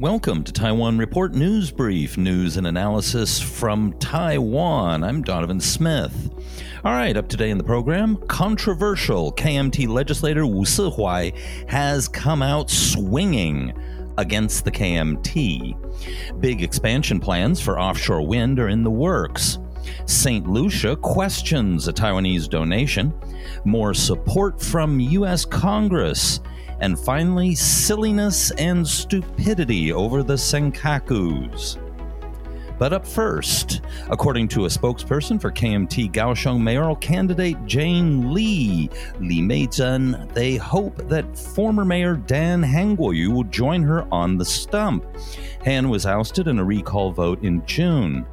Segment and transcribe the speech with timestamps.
[0.00, 5.04] Welcome to Taiwan Report News Brief, news and analysis from Taiwan.
[5.04, 6.30] I'm Donovan Smith.
[6.84, 11.38] All right, up today in the program, controversial KMT legislator Wu Sihuai
[11.68, 13.72] has come out swinging
[14.18, 16.40] against the KMT.
[16.40, 19.58] Big expansion plans for offshore wind are in the works.
[20.06, 20.48] St.
[20.48, 23.14] Lucia questions a Taiwanese donation.
[23.64, 25.44] More support from U.S.
[25.44, 26.40] Congress
[26.80, 31.78] and finally, silliness and stupidity over the Senkakus.
[32.78, 39.40] But up first, according to a spokesperson for KMT Kaohsiung mayoral candidate Jane Lee, Li
[39.40, 45.06] Meizhen, they hope that former mayor Dan Han will join her on the stump.
[45.64, 48.26] Han was ousted in a recall vote in June.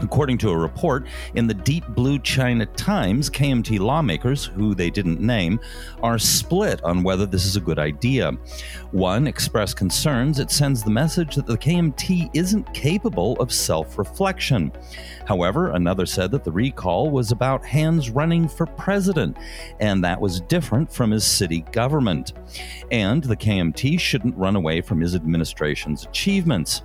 [0.00, 5.20] According to a report in the Deep Blue China Times, KMT lawmakers, who they didn't
[5.20, 5.58] name,
[6.02, 8.30] are split on whether this is a good idea.
[8.92, 14.70] One expressed concerns it sends the message that the KMT isn't capable of self reflection.
[15.26, 19.36] However, another said that the recall was about Han's running for president,
[19.80, 22.32] and that was different from his city government.
[22.92, 26.82] And the KMT shouldn't run away from his administration's achievements.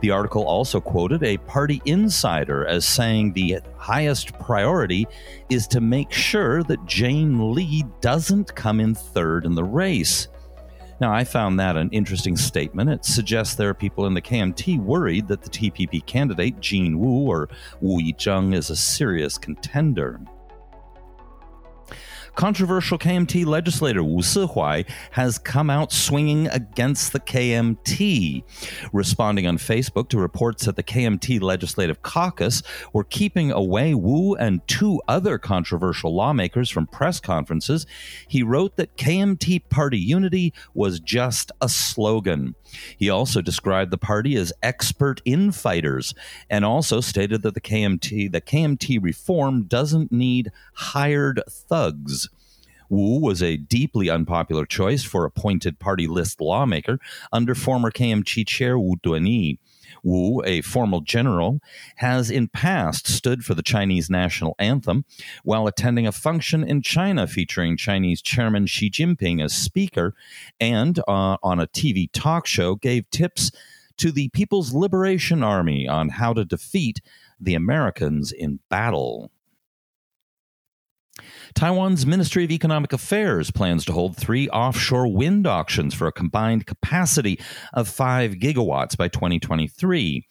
[0.00, 5.06] The article also quoted a party insider as saying the highest priority
[5.50, 10.28] is to make sure that Jane Lee doesn't come in third in the race.
[11.00, 12.90] Now, I found that an interesting statement.
[12.90, 17.26] It suggests there are people in the KMT worried that the TPP candidate, Jean Wu
[17.26, 17.48] or
[17.80, 20.20] Wu Yizheng, is a serious contender.
[22.34, 28.42] Controversial KMT legislator Wu Sihuai has come out swinging against the KMT,
[28.92, 34.66] responding on Facebook to reports that the KMT Legislative Caucus were keeping away Wu and
[34.66, 37.86] two other controversial lawmakers from press conferences.
[38.28, 42.54] He wrote that KMT party unity was just a slogan.
[42.96, 46.14] He also described the party as expert infighters
[46.48, 52.28] and also stated that the KMT the KMT reform doesn't need hired thugs.
[52.88, 56.98] Wu was a deeply unpopular choice for appointed party list lawmaker
[57.32, 59.58] under former KMT chair Wu Dunyi.
[60.02, 61.60] Wu, a former general,
[61.96, 65.04] has in past stood for the Chinese national anthem
[65.44, 70.14] while attending a function in China featuring Chinese Chairman Xi Jinping as speaker,
[70.60, 73.50] and uh, on a TV talk show gave tips
[73.98, 77.00] to the People's Liberation Army on how to defeat
[77.38, 79.30] the Americans in battle.
[81.54, 86.66] Taiwan's Ministry of Economic Affairs plans to hold three offshore wind auctions for a combined
[86.66, 87.38] capacity
[87.72, 90.26] of 5 gigawatts by 2023.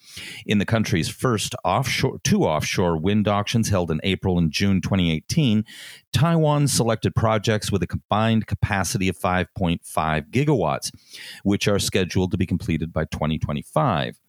[0.45, 5.63] In the country's first offshore two offshore wind auctions held in April and June 2018,
[6.11, 9.79] Taiwan selected projects with a combined capacity of 5.5
[10.31, 10.91] gigawatts,
[11.43, 14.19] which are scheduled to be completed by 2025.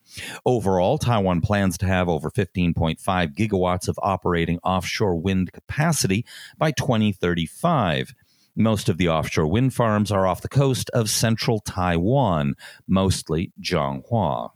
[0.44, 2.98] Overall, Taiwan plans to have over 15.5
[3.34, 6.24] gigawatts of operating offshore wind capacity
[6.58, 8.14] by 2035.
[8.56, 12.54] Most of the offshore wind farms are off the coast of central Taiwan,
[12.86, 14.50] mostly Changhua.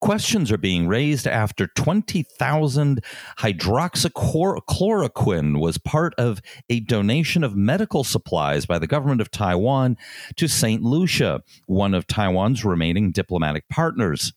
[0.00, 3.02] Questions are being raised after 20,000
[3.38, 9.96] hydroxychloroquine was part of a donation of medical supplies by the government of Taiwan
[10.36, 10.82] to St.
[10.82, 14.32] Lucia, one of Taiwan's remaining diplomatic partners.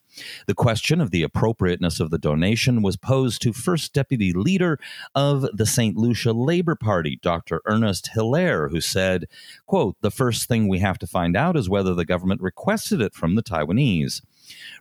[0.48, 4.80] The question of the appropriateness of the donation was posed to First Deputy Leader
[5.16, 5.96] of the St.
[5.96, 7.62] Lucia Labor Party, Dr.
[7.66, 9.26] Ernest Hilaire, who said,
[9.66, 13.14] quote, the first thing we have to find out is whether the government requested it
[13.14, 14.22] from the Taiwanese.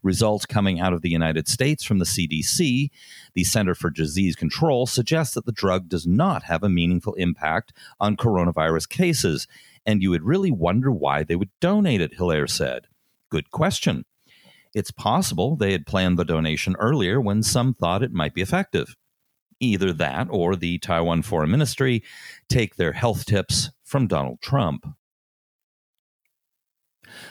[0.02, 2.90] Results coming out of the United States from the CDC,
[3.34, 7.72] the Center for Disease Control, suggest that the drug does not have a meaningful impact
[8.00, 9.46] on coronavirus cases,
[9.86, 12.86] and you would really wonder why they would donate it, Hilaire said.
[13.30, 14.04] Good question.
[14.74, 18.96] It's possible they had planned the donation earlier when some thought it might be effective.
[19.60, 22.02] Either that or the Taiwan Foreign Ministry
[22.48, 24.86] take their health tips from Donald Trump.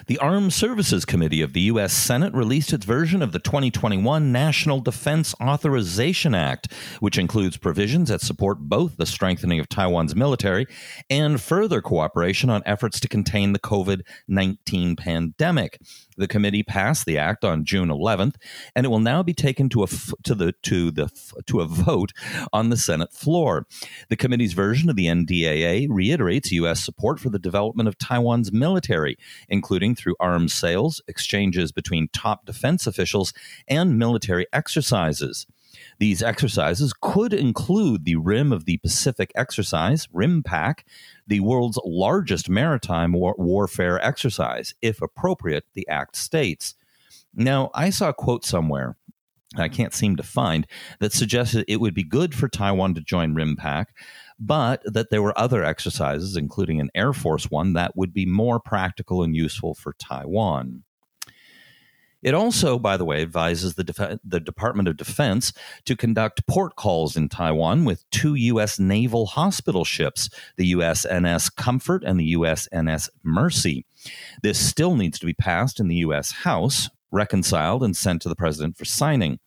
[0.07, 1.93] The Armed Services Committee of the U.S.
[1.93, 8.21] Senate released its version of the 2021 National Defense Authorization Act, which includes provisions that
[8.21, 10.67] support both the strengthening of Taiwan's military
[11.09, 15.79] and further cooperation on efforts to contain the COVID 19 pandemic.
[16.17, 18.35] The committee passed the act on June 11th,
[18.75, 19.87] and it will now be taken to a
[20.23, 21.09] to the to the
[21.45, 22.11] to a vote
[22.51, 23.67] on the Senate floor.
[24.09, 26.83] The committee's version of the NDAA reiterates U.S.
[26.83, 29.17] support for the development of Taiwan's military,
[29.47, 33.33] including through arms sales, exchanges between top defense officials,
[33.67, 35.45] and military exercises.
[35.99, 40.81] These exercises could include the Rim of the Pacific exercise, RIMPAC,
[41.25, 46.75] the world's largest maritime war- warfare exercise, if appropriate, the Act states.
[47.33, 48.97] Now, I saw a quote somewhere
[49.55, 50.67] I can't seem to find
[50.99, 53.85] that suggested it would be good for Taiwan to join RIMPAC,
[54.39, 58.59] but that there were other exercises, including an Air Force one, that would be more
[58.59, 60.83] practical and useful for Taiwan.
[62.23, 65.53] It also, by the way, advises the, Def- the Department of Defense
[65.85, 68.79] to conduct port calls in Taiwan with two U.S.
[68.79, 73.85] naval hospital ships, the USNS Comfort and the USNS Mercy.
[74.41, 76.31] This still needs to be passed in the U.S.
[76.31, 79.39] House, reconciled, and sent to the president for signing.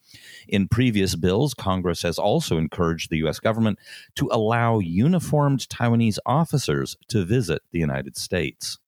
[0.48, 3.38] In previous bills, Congress has also encouraged the U.S.
[3.38, 3.78] government
[4.16, 8.78] to allow uniformed Taiwanese officers to visit the United States.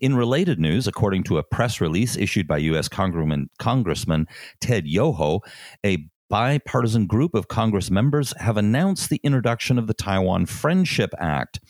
[0.00, 2.88] In related news, according to a press release issued by U.S.
[2.88, 4.26] Congressman, Congressman
[4.60, 5.40] Ted Yoho,
[5.84, 11.60] a bipartisan group of Congress members have announced the introduction of the Taiwan Friendship Act.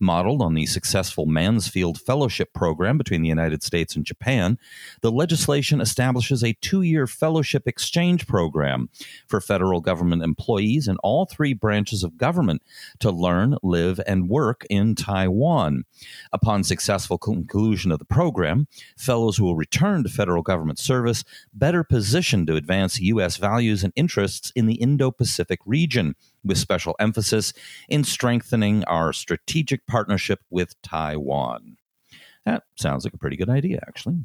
[0.00, 4.58] Modeled on the successful Mansfield Fellowship Program between the United States and Japan,
[5.00, 8.88] the legislation establishes a two year fellowship exchange program
[9.26, 12.62] for federal government employees in all three branches of government
[12.98, 15.84] to learn, live, and work in Taiwan.
[16.32, 22.46] Upon successful conclusion of the program, fellows will return to federal government service better positioned
[22.46, 23.36] to advance U.S.
[23.36, 26.14] values and interests in the Indo Pacific region,
[26.44, 27.52] with special emphasis
[27.88, 31.76] in strengthening our strategic partnership with Taiwan.
[32.44, 34.24] That sounds like a pretty good idea, actually.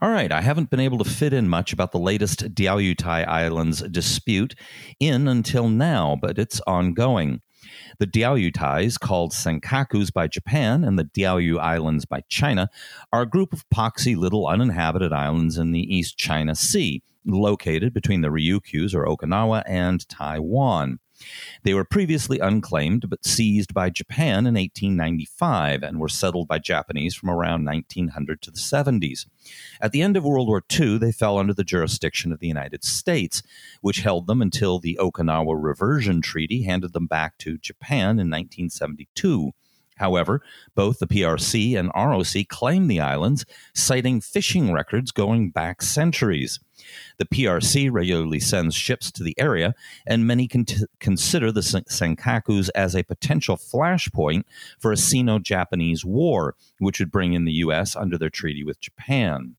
[0.00, 3.82] All right, I haven't been able to fit in much about the latest Diaoyutai Islands
[3.82, 4.54] dispute
[5.00, 7.42] in until now, but it's ongoing.
[7.98, 12.70] The Diaoyutais, called Senkakus by Japan and the Diaoyu Islands by China,
[13.12, 18.20] are a group of poxy little uninhabited islands in the East China Sea, located between
[18.20, 20.98] the Ryukyus or Okinawa and Taiwan.
[21.64, 27.14] They were previously unclaimed but seized by Japan in 1895 and were settled by Japanese
[27.14, 29.26] from around 1900 to the 70s.
[29.80, 32.84] At the end of World War II, they fell under the jurisdiction of the United
[32.84, 33.42] States,
[33.80, 39.52] which held them until the Okinawa Reversion Treaty handed them back to Japan in 1972.
[39.98, 40.42] However,
[40.74, 46.60] both the PRC and ROC claim the islands, citing fishing records going back centuries.
[47.18, 49.74] The PRC regularly sends ships to the area,
[50.06, 50.66] and many con-
[51.00, 54.44] consider the Senkakus as a potential flashpoint
[54.78, 57.96] for a Sino Japanese war, which would bring in the U.S.
[57.96, 59.56] under their treaty with Japan.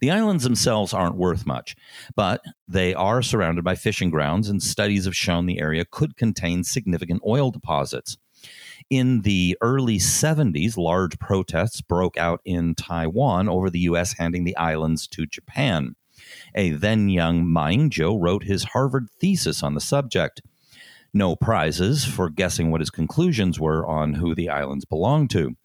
[0.00, 1.76] The islands themselves aren't worth much,
[2.14, 6.64] but they are surrounded by fishing grounds, and studies have shown the area could contain
[6.64, 8.16] significant oil deposits.
[8.90, 14.14] In the early 70s, large protests broke out in Taiwan over the U.S.
[14.14, 15.96] handing the islands to Japan.
[16.54, 20.42] A then young Ma Ying-jeou wrote his Harvard thesis on the subject.
[21.14, 25.56] No prizes for guessing what his conclusions were on who the islands belonged to.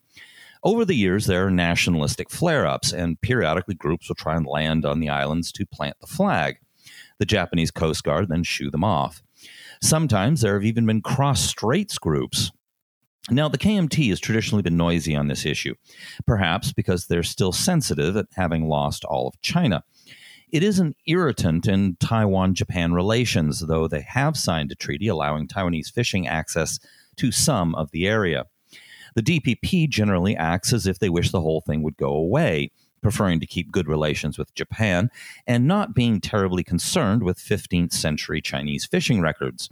[0.63, 4.85] Over the years, there are nationalistic flare ups, and periodically groups will try and land
[4.85, 6.57] on the islands to plant the flag.
[7.19, 9.21] The Japanese Coast Guard then shoo them off.
[9.81, 12.51] Sometimes there have even been cross straits groups
[13.29, 15.75] now, the KMT has traditionally been noisy on this issue,
[16.25, 19.83] perhaps because they're still sensitive at having lost all of China.
[20.49, 25.47] It is an irritant in Taiwan Japan relations, though they have signed a treaty allowing
[25.47, 26.79] Taiwanese fishing access
[27.17, 28.45] to some of the area.
[29.15, 32.71] The DPP generally acts as if they wish the whole thing would go away,
[33.01, 35.09] preferring to keep good relations with Japan
[35.45, 39.69] and not being terribly concerned with 15th century Chinese fishing records.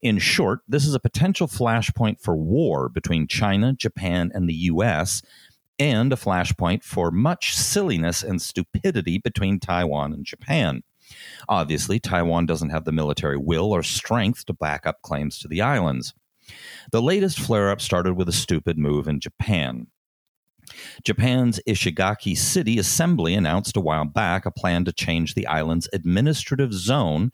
[0.00, 5.22] In short, this is a potential flashpoint for war between China, Japan, and the US,
[5.78, 10.82] and a flashpoint for much silliness and stupidity between Taiwan and Japan.
[11.48, 15.62] Obviously, Taiwan doesn't have the military will or strength to back up claims to the
[15.62, 16.14] islands.
[16.92, 19.88] The latest flare up started with a stupid move in Japan.
[21.02, 26.74] Japan's Ishigaki City Assembly announced a while back a plan to change the island's administrative
[26.74, 27.32] zone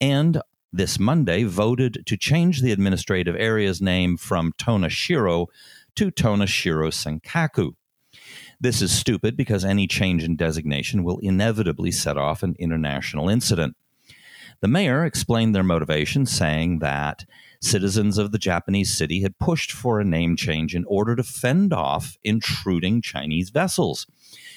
[0.00, 0.40] and
[0.72, 5.46] this Monday voted to change the administrative area's name from Tonoshiro
[5.96, 7.74] to Tonoshiro Senkaku.
[8.60, 13.76] This is stupid because any change in designation will inevitably set off an international incident.
[14.60, 17.24] The mayor explained their motivation, saying that
[17.62, 21.72] citizens of the Japanese city had pushed for a name change in order to fend
[21.72, 24.06] off intruding Chinese vessels.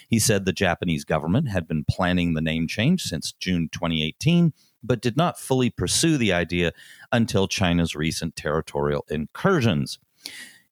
[0.09, 4.51] He said the Japanese government had been planning the name change since June 2018
[4.83, 6.73] but did not fully pursue the idea
[7.11, 9.99] until China's recent territorial incursions.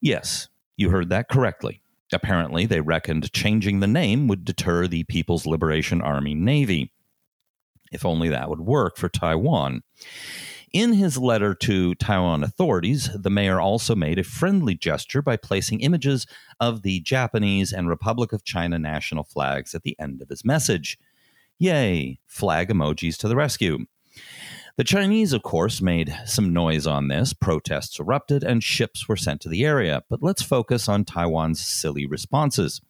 [0.02, 1.82] Yes, you heard that correctly.
[2.14, 6.92] Apparently, they reckoned changing the name would deter the People's Liberation Army Navy.
[7.92, 9.84] If only that would work for Taiwan.
[10.74, 15.82] In his letter to Taiwan authorities, the mayor also made a friendly gesture by placing
[15.82, 16.26] images
[16.62, 20.98] of the Japanese and Republic of China national flags at the end of his message.
[21.60, 23.80] Yay, flag emojis to the rescue.
[24.78, 27.34] The Chinese, of course, made some noise on this.
[27.34, 30.04] Protests erupted and ships were sent to the area.
[30.10, 32.82] But let's focus on Taiwan's silly responses.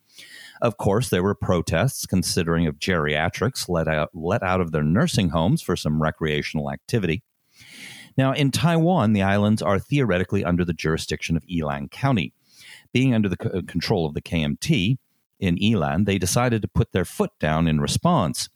[0.62, 5.30] Of course, there were protests considering of geriatrics let out, let out of their nursing
[5.30, 7.24] homes for some recreational activity.
[8.18, 12.34] Now, in Taiwan, the islands are theoretically under the jurisdiction of Yilan County.
[12.94, 14.98] Being under the c- uh, control of the KMT
[15.40, 18.50] in Yilan, they decided to put their foot down in response.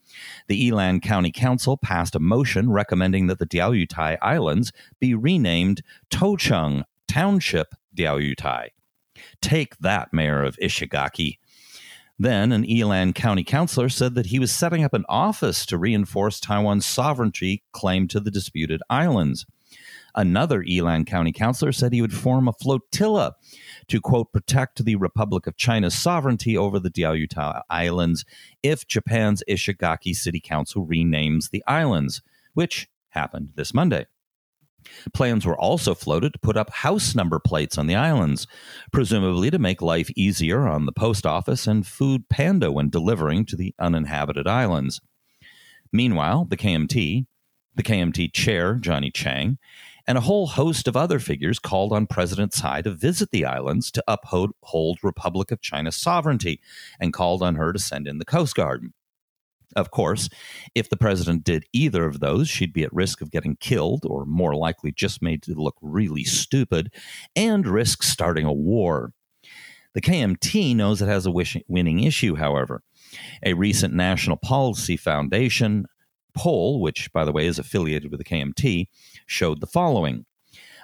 [0.48, 6.84] The Yilan County Council passed a motion recommending that the Diaoyutai Islands be renamed Toucheng
[7.08, 8.70] Township Diaoyutai.
[9.42, 11.38] Take that, Mayor of Ishigaki.
[12.18, 16.40] Then, an Yilan County councilor said that he was setting up an office to reinforce
[16.40, 19.46] Taiwan's sovereignty claim to the disputed islands.
[20.16, 23.34] Another Yilan County councilor said he would form a flotilla
[23.90, 28.24] to, quote, protect the Republic of China's sovereignty over the Diaoyutai Islands
[28.64, 32.22] if Japan's Ishigaki City Council renames the islands,
[32.54, 34.06] which happened this Monday.
[35.14, 38.48] Plans were also floated to put up house number plates on the islands,
[38.94, 43.56] presumably to make life easier on the post office and Food Panda when delivering to
[43.56, 45.02] the uninhabited islands.
[45.92, 47.26] Meanwhile, the KMT,
[47.76, 49.58] the KMT chair, Johnny Chiang,
[50.08, 53.92] and a whole host of other figures called on President Tsai to visit the islands
[53.92, 56.62] to uphold Republic of China sovereignty
[57.00, 58.86] and called on her to send in the Coast Guard.
[59.76, 60.30] Of course,
[60.74, 64.26] if the president did either of those, she'd be at risk of getting killed, or
[64.26, 66.94] more likely just made to look really stupid,
[67.36, 69.12] and risk starting a war.
[69.94, 71.34] The KMT knows it has a
[71.68, 72.84] winning issue, however.
[73.44, 75.88] A recent National Policy Foundation
[76.36, 78.88] poll, which, by the way, is affiliated with the KMT,
[79.26, 80.26] showed the following.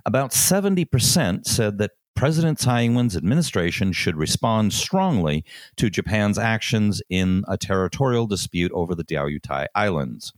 [0.06, 5.46] About 70% said that President Tsai Ing wen's administration should respond strongly
[5.78, 10.34] to Japan's actions in a territorial dispute over the Diaoyutai Islands.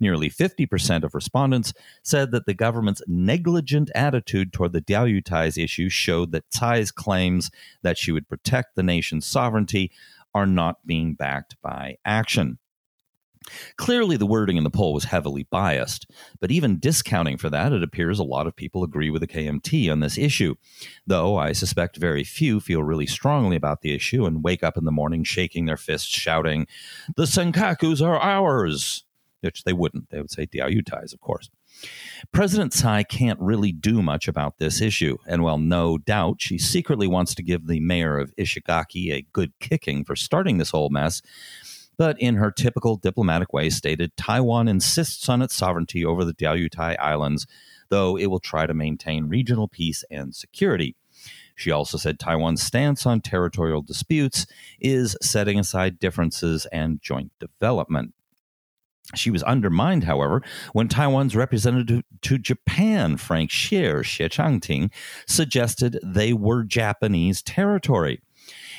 [0.00, 6.32] Nearly 50% of respondents said that the government's negligent attitude toward the Diaoyutai's issue showed
[6.32, 7.50] that Tsai's claims
[7.82, 9.90] that she would protect the nation's sovereignty
[10.34, 12.58] are not being backed by action.
[13.76, 16.10] Clearly, the wording in the poll was heavily biased,
[16.40, 19.90] but even discounting for that, it appears a lot of people agree with the KMT
[19.90, 20.54] on this issue.
[21.06, 24.84] Though I suspect very few feel really strongly about the issue and wake up in
[24.84, 26.66] the morning shaking their fists, shouting,
[27.16, 29.04] The Senkakus are ours!
[29.40, 30.08] Which they wouldn't.
[30.08, 31.50] They would say Diaoyutai's, of course.
[32.32, 37.06] President Tsai can't really do much about this issue, and while no doubt she secretly
[37.06, 41.20] wants to give the mayor of Ishigaki a good kicking for starting this whole mess,
[41.96, 46.98] but in her typical diplomatic way stated Taiwan insists on its sovereignty over the Diaoyutai
[46.98, 47.46] Islands,
[47.88, 50.96] though it will try to maintain regional peace and security.
[51.56, 54.46] She also said Taiwan's stance on territorial disputes
[54.80, 58.14] is setting aside differences and joint development.
[59.14, 64.90] She was undermined, however, when Taiwan's representative to Japan, Frank Hsieh, Xie Changting,
[65.26, 68.20] suggested they were Japanese territory.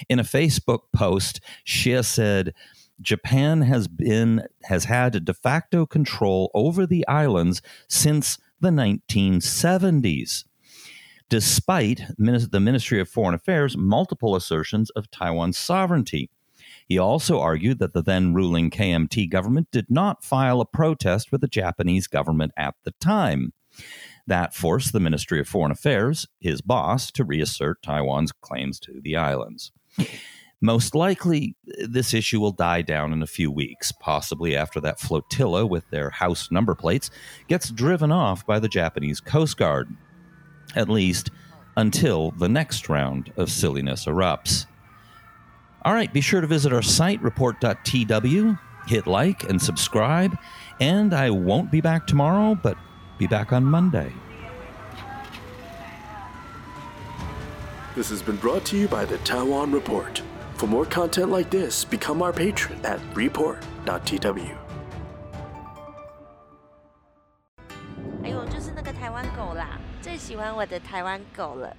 [0.09, 2.53] In a Facebook post, Xie said,
[3.01, 10.45] Japan has been has had de facto control over the islands since the 1970s,
[11.29, 16.29] despite the Ministry of Foreign Affairs' multiple assertions of Taiwan's sovereignty.
[16.87, 21.41] He also argued that the then ruling KMT government did not file a protest with
[21.41, 23.53] the Japanese government at the time.
[24.27, 29.15] That forced the Ministry of Foreign Affairs, his boss, to reassert Taiwan's claims to the
[29.15, 29.71] islands.
[30.61, 35.65] Most likely, this issue will die down in a few weeks, possibly after that flotilla
[35.65, 37.11] with their house number plates
[37.47, 39.95] gets driven off by the Japanese Coast Guard.
[40.75, 41.29] At least
[41.77, 44.65] until the next round of silliness erupts.
[45.83, 50.37] All right, be sure to visit our site, report.tw, hit like and subscribe,
[50.79, 52.77] and I won't be back tomorrow, but
[53.17, 54.11] be back on Monday.
[57.95, 60.21] This has been brought to you by the Taiwan Report.
[60.64, 64.56] For more content like this, become our patron at report.tw.
[68.22, 71.74] 哎呦，就是那个台湾狗啦，最喜欢我的台湾狗了。